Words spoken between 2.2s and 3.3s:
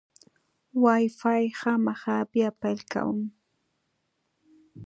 بیا پیل کوم.